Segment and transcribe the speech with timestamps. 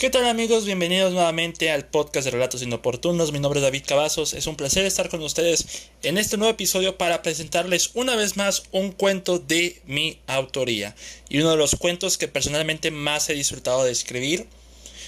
[0.00, 0.64] ¿Qué tal amigos?
[0.64, 3.32] Bienvenidos nuevamente al podcast de Relatos Inoportunos.
[3.32, 4.32] Mi nombre es David Cavazos.
[4.32, 8.62] Es un placer estar con ustedes en este nuevo episodio para presentarles una vez más
[8.72, 10.96] un cuento de mi autoría.
[11.28, 14.46] Y uno de los cuentos que personalmente más he disfrutado de escribir.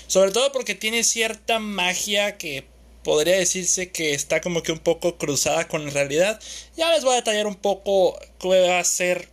[0.09, 2.67] Sobre todo porque tiene cierta magia que
[3.03, 6.39] podría decirse que está como que un poco cruzada con la realidad.
[6.77, 9.31] Ya les voy a detallar un poco qué va a ser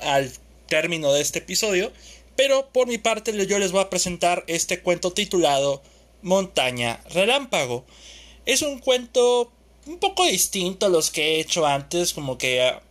[0.00, 0.32] al
[0.68, 1.92] término de este episodio.
[2.36, 5.82] Pero por mi parte yo les voy a presentar este cuento titulado
[6.22, 7.84] Montaña Relámpago.
[8.46, 9.52] Es un cuento
[9.86, 12.82] un poco distinto a los que he hecho antes, como que ah,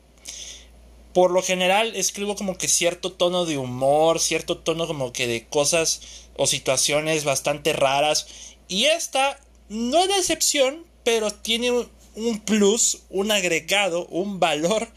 [1.14, 5.46] por lo general escribo como que cierto tono de humor, cierto tono como que de
[5.48, 6.02] cosas
[6.38, 8.28] o situaciones bastante raras.
[8.68, 9.40] Y esta
[9.70, 11.72] no es la excepción, pero tiene
[12.16, 14.90] un plus, un agregado, un valor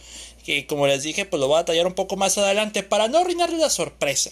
[0.44, 3.18] que como les dije, pues lo voy a tallar un poco más adelante para no
[3.18, 4.30] arruinarle la sorpresa.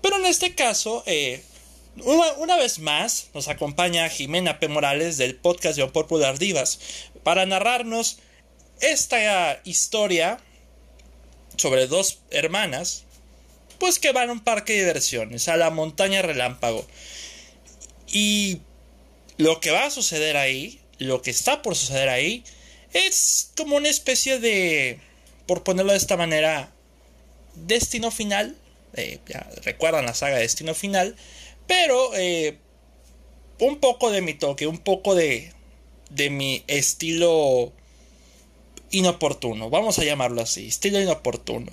[0.00, 1.42] Pero en este caso, eh,
[1.96, 4.68] una, vez más, nos acompaña Jimena P.
[4.68, 6.78] Morales del podcast de Popular Divas
[7.22, 8.18] para narrarnos
[8.80, 10.38] esta historia
[11.56, 13.04] sobre dos hermanas,
[13.78, 16.86] pues que van a un parque de diversiones, a la montaña relámpago.
[18.08, 18.60] Y
[19.36, 22.42] lo que va a suceder ahí, lo que está por suceder ahí,
[22.92, 24.98] es como una especie de
[25.52, 26.72] por ponerlo de esta manera,
[27.54, 28.56] Destino Final.
[28.94, 29.20] Eh,
[29.64, 31.14] recuerdan la saga Destino Final.
[31.66, 32.56] Pero eh,
[33.58, 35.52] un poco de mi toque, un poco de,
[36.08, 37.70] de mi estilo
[38.92, 39.68] inoportuno.
[39.68, 41.70] Vamos a llamarlo así, estilo inoportuno.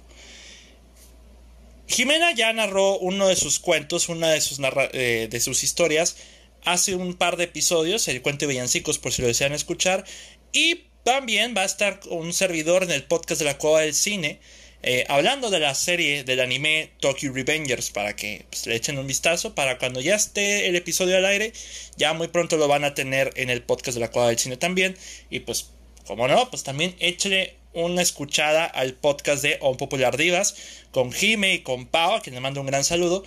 [1.87, 4.59] Jimena ya narró uno de sus cuentos, una de sus,
[4.91, 6.17] eh, de sus historias,
[6.65, 10.03] hace un par de episodios, el cuento de villancicos por si lo desean escuchar,
[10.51, 14.39] y también va a estar un servidor en el podcast de la Cueva del Cine.
[14.83, 19.07] Eh, hablando de la serie del anime Tokyo Revengers para que pues, le echen un
[19.07, 21.51] vistazo para cuando ya esté el episodio al aire
[21.97, 24.55] ya muy pronto lo van a tener en el podcast de la cueva del cine
[24.55, 24.95] también
[25.29, 25.71] y pues
[26.05, 30.55] como no pues también échenle una escuchada al podcast de On Popular Divas
[30.91, 33.25] con Jime y con Pau a quien le mando un gran saludo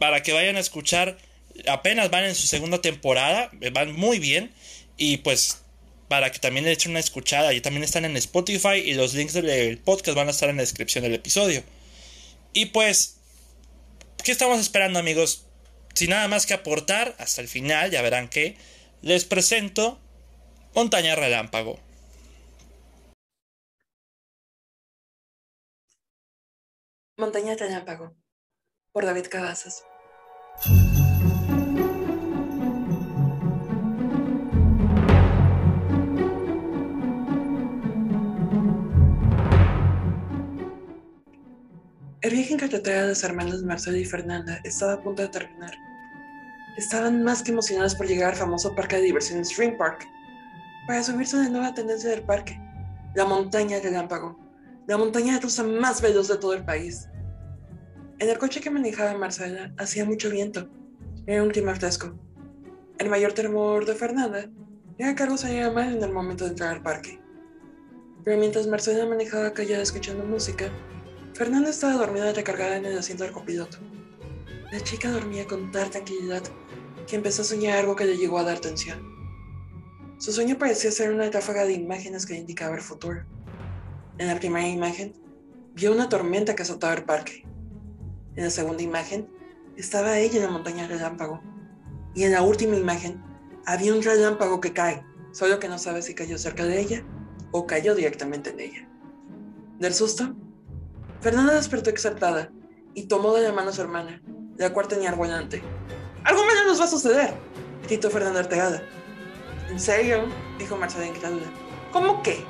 [0.00, 1.16] para que vayan a escuchar
[1.68, 4.50] apenas van en su segunda temporada van muy bien
[4.96, 5.58] y pues
[6.08, 7.52] para que también le echen una escuchada.
[7.52, 10.62] Y también están en Spotify y los links del podcast van a estar en la
[10.62, 11.62] descripción del episodio.
[12.52, 13.18] Y pues,
[14.24, 15.46] ¿qué estamos esperando amigos?
[15.94, 18.56] Sin nada más que aportar, hasta el final ya verán que
[19.02, 19.98] les presento
[20.74, 21.80] Montaña Relámpago.
[27.16, 28.14] Montaña Relámpago,
[28.92, 29.84] por David Cavazos.
[42.26, 45.70] El viaje en carretera de los hermanos Marcelo y Fernanda estaba a punto de terminar.
[46.76, 50.08] Estaban más que emocionados por llegar al famoso parque de diversiones Dream Park,
[50.88, 52.60] para subirse a la nueva tendencia del parque,
[53.14, 54.36] la montaña relámpago,
[54.88, 57.08] la montaña rusa más veloz de todo el país.
[58.18, 60.68] En el coche que manejaba Marcela hacía mucho viento,
[61.28, 62.12] era un clima fresco.
[62.98, 64.50] El mayor temor de Fernanda
[64.98, 67.20] era que algo saliera mal en el momento de entrar al parque.
[68.24, 70.72] Pero mientras Marcela manejaba callada escuchando música,
[71.36, 73.76] Fernanda estaba dormida recargada en el asiento del copiloto.
[74.72, 76.42] La chica dormía con tal tranquilidad
[77.06, 78.98] que empezó a soñar algo que le llegó a dar tensión.
[80.16, 83.26] Su sueño parecía ser una ráfaga de imágenes que indicaba el futuro.
[84.16, 85.12] En la primera imagen,
[85.74, 87.44] vio una tormenta que azotaba el parque.
[88.34, 89.28] En la segunda imagen,
[89.76, 91.42] estaba ella en la montaña relámpago.
[92.14, 93.22] Y en la última imagen,
[93.66, 97.04] había un relámpago que cae, solo que no sabe si cayó cerca de ella
[97.50, 98.88] o cayó directamente en ella.
[99.78, 100.34] Del susto,
[101.20, 102.50] Fernanda despertó exaltada
[102.94, 104.22] y tomó de la mano a su hermana,
[104.56, 105.62] la cual tenía al volante.
[106.24, 107.34] ¡Algo malo nos va a suceder!
[107.86, 108.82] gritó Fernanda Artegada.
[109.70, 110.24] ¿En serio?
[110.58, 111.46] dijo Marcela incrédula.
[111.92, 112.44] ¿Cómo qué?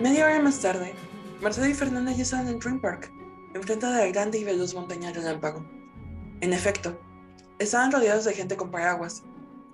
[0.00, 0.94] Media hora más tarde,
[1.42, 3.12] Marcela y Fernanda ya estaban en Dream Park,
[3.54, 5.64] enfrente de la grande y veloz montaña relámpago.
[6.40, 6.98] En efecto,
[7.58, 9.22] estaban rodeados de gente con paraguas,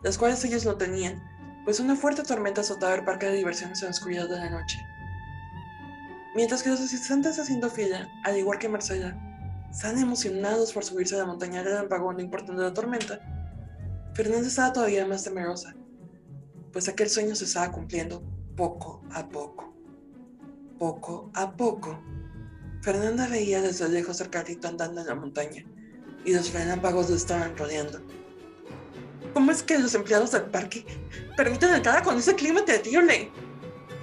[0.02, 1.23] las cuales ellos no tenían,
[1.66, 4.78] pues una fuerte tormenta azotaba el parque de diversiones en la oscuridad de la noche.
[6.36, 9.18] Mientras que los asistentes haciendo fila, al igual que Marcela,
[9.68, 13.18] estaban emocionados por subirse a la montaña del vagón no importando la tormenta,
[14.14, 15.74] Fernanda estaba todavía más temerosa,
[16.72, 18.22] pues aquel sueño se estaba cumpliendo
[18.56, 19.74] poco a poco.
[20.78, 21.98] Poco a poco.
[22.80, 25.66] Fernanda veía desde lejos al carrito andando en la montaña,
[26.24, 28.00] y los relámpagos lo estaban rodeando.
[29.37, 30.87] ¿Cómo es que los empleados del parque
[31.37, 33.31] permiten entrar con ese clima terrible?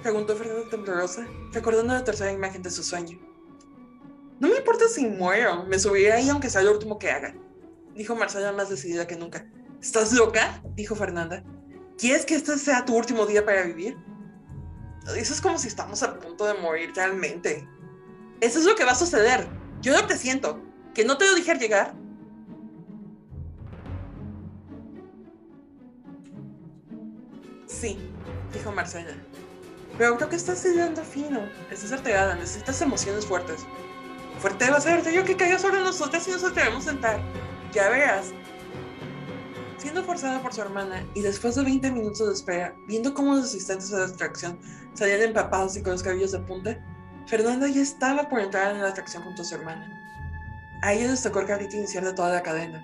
[0.00, 3.18] Preguntó Fernanda temblorosa, recordando la tercera imagen de su sueño.
[4.38, 7.34] No me importa si muero, me subiré ahí aunque sea lo último que haga,
[7.96, 9.50] dijo Marcela más decidida que nunca.
[9.82, 10.62] ¿Estás loca?
[10.76, 11.42] dijo Fernanda.
[11.98, 13.96] ¿Quieres que este sea tu último día para vivir?
[15.16, 17.68] Eso es como si estamos a punto de morir realmente.
[18.40, 19.48] Eso es lo que va a suceder.
[19.80, 20.62] Yo lo siento.
[20.94, 22.03] ¿Que no te lo dije al llegar?
[27.84, 27.98] Sí,
[28.50, 29.12] dijo Marcela.
[29.98, 31.40] Pero creo que estás ideando fino.
[31.70, 33.66] Estás alterada, necesitas emociones fuertes.
[34.38, 37.20] Fuerte va a ser yo que caiga sobre nosotras y nos atrevemos a sentar.
[37.74, 38.32] Ya verás.
[39.76, 43.44] Siendo forzada por su hermana y después de 20 minutos de espera, viendo cómo los
[43.44, 44.58] asistentes de la atracción
[44.94, 46.82] salían empapados y con los cabellos de punta,
[47.26, 49.86] Fernanda ya estaba por entrar en la atracción junto a su hermana.
[50.80, 52.82] A ella les tocó el carrito inicial de toda la cadena.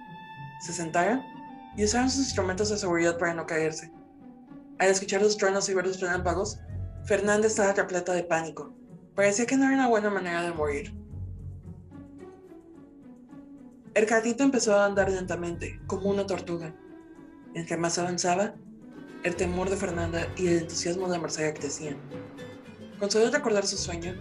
[0.61, 1.23] Se sentaron
[1.75, 3.91] y usaron sus instrumentos de seguridad para no caerse.
[4.81, 6.59] Al escuchar los truenos y ver los relámpagos,
[7.05, 8.75] Fernanda estaba repleta de pánico.
[9.15, 10.95] Parecía que no era una buena manera de morir.
[13.93, 16.75] El carrito empezó a andar lentamente, como una tortuga.
[17.53, 18.55] Entre más avanzaba,
[19.23, 21.99] el temor de Fernanda y el entusiasmo de Marcela crecían.
[22.99, 24.15] Con solo recordar su sueño,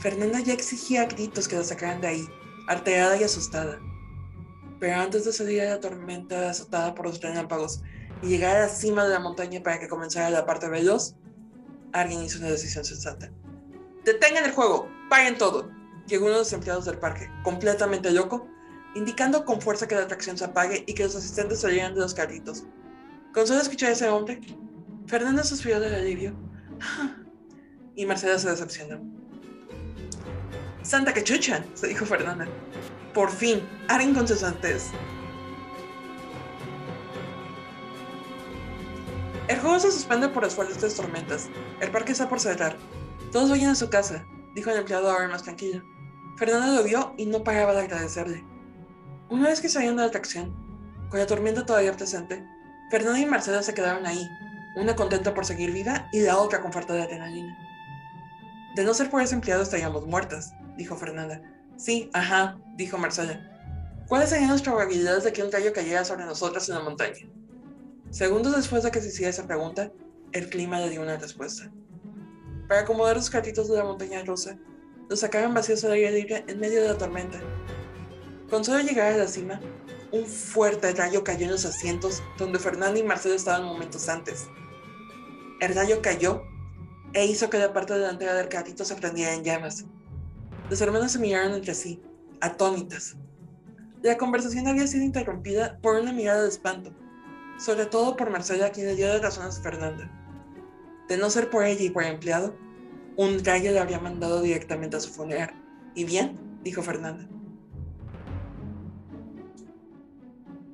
[0.00, 2.28] Fernanda ya exigía gritos que la sacaran de ahí,
[2.66, 3.78] alterada y asustada.
[4.80, 7.82] Pero antes de salir a la tormenta azotada por los relámpagos
[8.22, 11.14] y llegar a la cima de la montaña para que comenzara la parte veloz,
[11.92, 13.30] alguien hizo una decisión sensata.
[14.04, 14.88] ¡Detengan el juego!
[15.08, 15.70] ¡Paren todo!
[16.06, 18.48] Llegó uno de los empleados del parque, completamente loco,
[18.94, 22.14] indicando con fuerza que la atracción se apague y que los asistentes salieran de los
[22.14, 22.64] carritos.
[23.34, 24.40] Con solo escuchar a ese hombre,
[25.06, 26.34] Fernanda suspiró de alivio
[27.94, 29.00] y Marcela se decepcionó.
[30.82, 32.46] Santa cachucha, se dijo Fernanda.
[33.12, 34.90] Por fin, Aren con sus antes.
[39.48, 41.48] El juego se suspende por las fuertes tormentas.
[41.80, 42.76] El parque está por cerrar.
[43.32, 45.82] Todos vayan a su casa, dijo el empleado ahora más tranquilo.
[46.36, 48.44] Fernanda lo vio y no paraba de agradecerle.
[49.30, 50.54] Una vez que salieron de la atracción,
[51.08, 52.44] con la tormenta todavía presente,
[52.90, 54.28] Fernanda y Marcela se quedaron ahí,
[54.76, 57.56] una contenta por seguir viva y la otra con falta de adrenalina.
[58.76, 61.40] De no ser por ese empleado estaríamos muertas, dijo Fernanda.
[61.78, 63.40] Sí, ajá, dijo Marcela.
[64.08, 67.26] ¿Cuáles serían las probabilidades de que un rayo cayera sobre nosotras en la montaña?
[68.10, 69.92] Segundos después de que se hiciera esa pregunta,
[70.32, 71.70] el clima le dio una respuesta.
[72.68, 74.58] Para acomodar los cartitos de la montaña rusa,
[75.08, 77.40] los sacaron vacíos al aire libre en medio de la tormenta
[78.50, 79.60] con solo llegar a la cima,
[80.10, 84.48] un fuerte rayo cayó en los asientos donde Fernanda y Marcelo estaban momentos antes.
[85.60, 86.42] El rayo cayó
[87.12, 89.84] e hizo que la parte delantera del carrito se prendiera en llamas.
[90.70, 92.00] Los hermanos se miraron entre sí,
[92.40, 93.16] atónitas.
[94.02, 96.94] La conversación había sido interrumpida por una mirada de espanto,
[97.58, 100.10] sobre todo por Marcela, quien le dio de razones a Fernanda.
[101.08, 102.54] De no ser por ella y por el empleado,
[103.16, 105.52] un rayo le habría mandado directamente a su funeral.
[105.94, 106.38] ¿Y bien?
[106.62, 107.26] dijo Fernanda.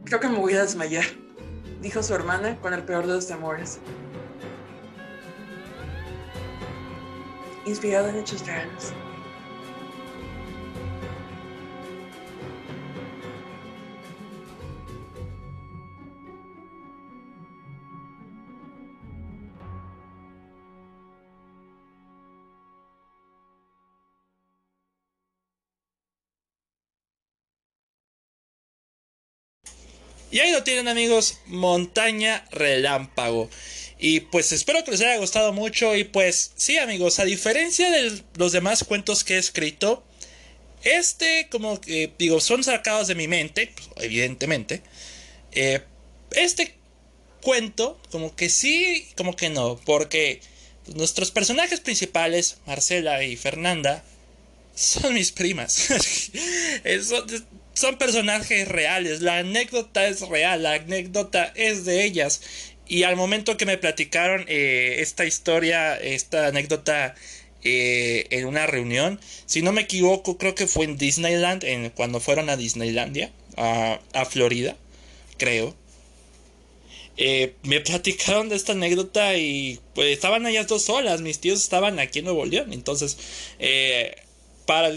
[0.04, 1.04] Creo que me voy a desmayar,
[1.80, 3.80] dijo su hermana con el peor de los temores.
[7.64, 8.92] Inspirado en hechos reales.
[30.30, 33.48] Y ahí lo tienen amigos, Montaña Relámpago.
[33.98, 35.94] Y pues espero que les haya gustado mucho.
[35.94, 40.04] Y pues sí amigos, a diferencia de los demás cuentos que he escrito,
[40.82, 44.82] este como que digo, son sacados de mi mente, pues, evidentemente.
[45.52, 45.82] Eh,
[46.32, 46.74] este
[47.40, 50.40] cuento como que sí, como que no, porque
[50.94, 54.04] nuestros personajes principales, Marcela y Fernanda,
[54.74, 55.90] son mis primas.
[56.84, 57.24] Eso,
[57.74, 62.40] son personajes reales, la anécdota es real, la anécdota es de ellas.
[62.86, 67.14] Y al momento que me platicaron eh, esta historia, esta anécdota
[67.62, 72.20] eh, en una reunión, si no me equivoco, creo que fue en Disneyland, en, cuando
[72.20, 74.76] fueron a Disneylandia, a, a Florida,
[75.38, 75.74] creo.
[77.16, 81.98] Eh, me platicaron de esta anécdota y pues estaban ellas dos solas, mis tíos estaban
[82.00, 83.16] aquí en Nuevo León, entonces,
[83.60, 84.16] eh,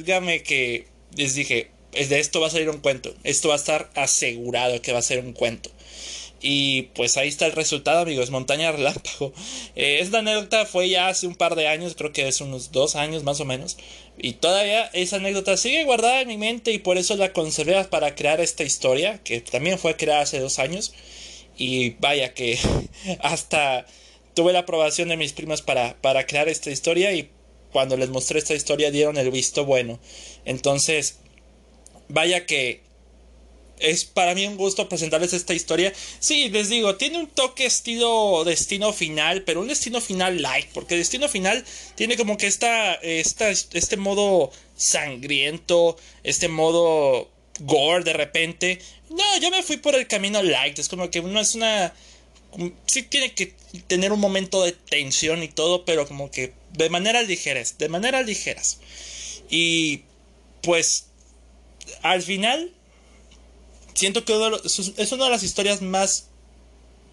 [0.04, 1.70] dígame que les dije,
[2.06, 3.14] de esto va a salir un cuento.
[3.24, 5.70] Esto va a estar asegurado que va a ser un cuento.
[6.40, 8.30] Y pues ahí está el resultado, amigos.
[8.30, 9.34] Montaña Relámpago.
[9.76, 12.96] Eh, esta anécdota fue ya hace un par de años, creo que es unos dos
[12.96, 13.78] años más o menos.
[14.18, 18.16] Y todavía esa anécdota sigue guardada en mi mente y por eso la conservé para
[18.16, 20.94] crear esta historia, que también fue creada hace dos años.
[21.58, 22.58] Y vaya que
[23.20, 23.86] hasta
[24.34, 27.30] tuve la aprobación de mis primas para, para crear esta historia y
[27.72, 30.00] cuando les mostré esta historia dieron el visto bueno.
[30.46, 31.20] Entonces,
[32.10, 32.82] vaya que
[33.80, 35.94] es para mí un gusto presentarles esta historia.
[36.20, 40.98] Sí, les digo, tiene un toque estilo destino final, pero un destino final light, porque
[40.98, 41.64] destino final
[41.96, 48.80] tiene como que esta, esta, este modo sangriento, este modo gore de repente.
[49.10, 51.94] No, yo me fui por el camino light, es como que no es una...
[52.88, 53.54] Sí tiene que
[53.88, 58.24] tener un momento de tensión y todo, pero como que de manera ligeras, de manera
[58.24, 58.80] ligeras.
[59.50, 60.02] Y
[60.62, 61.07] pues
[62.02, 62.72] al final
[63.94, 64.34] siento que
[64.98, 66.28] es una de las historias más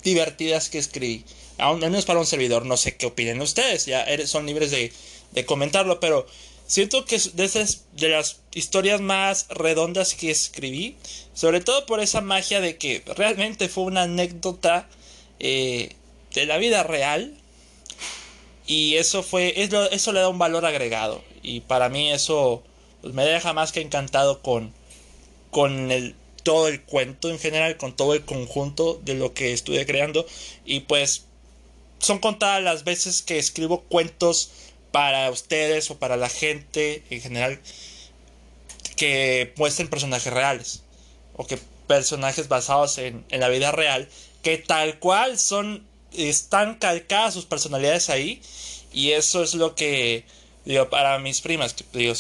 [0.03, 1.25] divertidas que escribí.
[1.59, 4.93] Al menos para un servidor, no sé qué opinen ustedes, ya son libres de,
[5.47, 6.27] comentarlo, pero
[6.67, 10.97] siento que es de, las historias más redondas que escribí,
[11.33, 14.89] sobre todo por esa magia de que realmente fue una anécdota
[15.41, 15.95] eh,
[16.35, 17.35] de la vida real
[18.67, 22.63] y eso fue eso le da un valor agregado y para mí eso
[23.05, 24.73] pues, me deja más que encantado con
[25.51, 25.89] con
[26.43, 30.27] todo el cuento en general, con todo el conjunto de lo que estuve creando.
[30.65, 31.27] Y pues
[31.99, 34.51] son contadas las veces que escribo cuentos
[34.91, 37.61] para ustedes o para la gente en general
[38.97, 40.83] que muestren personajes reales
[41.37, 44.09] o que personajes basados en, en la vida real
[44.43, 48.41] que tal cual son están calcadas sus personalidades ahí
[48.93, 50.25] y eso es lo que
[50.65, 52.15] digo para mis primas que digo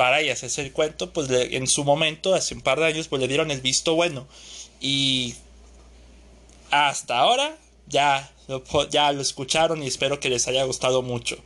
[0.00, 3.20] para ellas ese el cuento, pues en su momento, hace un par de años, pues
[3.20, 4.26] le dieron el visto bueno.
[4.80, 5.34] Y
[6.70, 11.36] hasta ahora ya lo, ya lo escucharon y espero que les haya gustado mucho.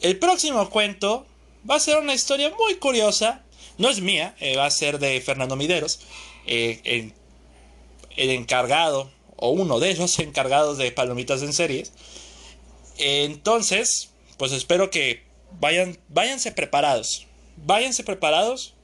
[0.00, 1.26] El próximo cuento
[1.68, 3.42] va a ser una historia muy curiosa.
[3.76, 6.00] No es mía, eh, va a ser de Fernando Mideros,
[6.46, 7.12] eh,
[8.16, 11.92] el, encargado, o uno de ellos encargados de Palomitas en series.
[12.96, 15.24] Entonces, pues espero que
[15.60, 18.74] vayan, váyanse preparados váyanse preparados,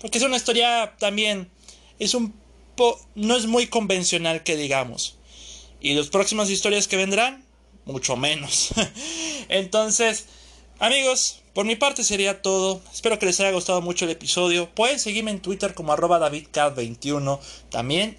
[0.00, 1.50] porque es una historia también,
[1.98, 2.34] es un
[2.76, 5.16] po no es muy convencional que digamos.
[5.80, 7.44] Y las próximas historias que vendrán,
[7.84, 8.70] mucho menos.
[9.48, 10.26] Entonces,
[10.78, 12.80] amigos, por mi parte sería todo.
[12.92, 14.70] Espero que les haya gustado mucho el episodio.
[14.74, 17.40] Pueden seguirme en Twitter como arroba davidcad21.
[17.70, 18.18] También.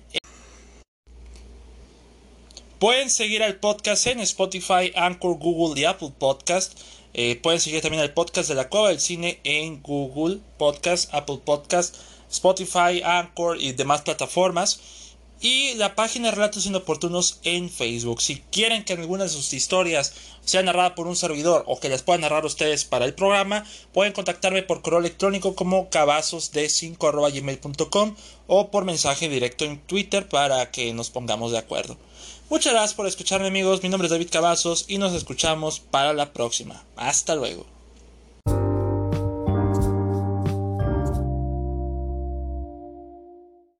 [2.80, 6.80] Pueden seguir al podcast en Spotify, Anchor, Google y Apple Podcast.
[7.14, 11.40] Eh, pueden seguir también el podcast de la Cueva del Cine en Google Podcast, Apple
[11.44, 11.96] Podcast,
[12.30, 14.80] Spotify, Anchor y demás plataformas.
[15.42, 18.22] Y la página Relatos Inoportunos en Facebook.
[18.22, 20.14] Si quieren que alguna de sus historias
[20.44, 23.64] sea narrada por un servidor o que las puedan narrar ustedes para el programa,
[23.94, 28.16] pueden contactarme por correo electrónico como cabazosd5.gmail.com
[28.48, 31.98] o por mensaje directo en Twitter para que nos pongamos de acuerdo.
[32.50, 36.34] Muchas gracias por escucharme amigos, mi nombre es David Cavazos y nos escuchamos para la
[36.34, 36.84] próxima.
[36.96, 37.79] Hasta luego.